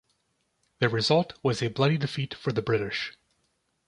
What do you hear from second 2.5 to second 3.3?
the British.